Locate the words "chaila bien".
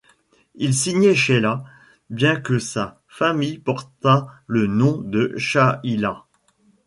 1.13-2.35